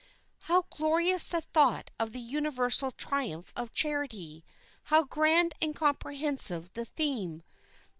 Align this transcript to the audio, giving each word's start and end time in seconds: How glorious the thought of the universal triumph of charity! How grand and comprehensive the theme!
How 0.45 0.63
glorious 0.71 1.29
the 1.29 1.41
thought 1.41 1.91
of 1.99 2.11
the 2.11 2.19
universal 2.19 2.91
triumph 2.91 3.53
of 3.55 3.71
charity! 3.71 4.43
How 4.85 5.03
grand 5.03 5.53
and 5.61 5.75
comprehensive 5.75 6.73
the 6.73 6.85
theme! 6.85 7.43